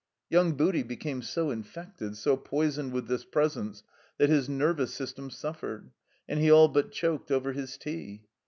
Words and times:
Young 0.31 0.53
Booty 0.53 0.81
became 0.81 1.21
so 1.21 1.51
infected, 1.51 2.17
so 2.17 2.35
poisoned 2.35 2.91
with 2.91 3.07
this 3.07 3.23
presence 3.23 3.83
that 4.17 4.29
his 4.31 4.49
nervous 4.49 4.95
system 4.95 5.29
suffered, 5.29 5.91
and 6.27 6.39
he 6.39 6.49
all 6.49 6.69
but 6.69 6.91
choked 6.91 7.29
over 7.29 7.51
his 7.53 7.77
tea. 7.77 8.23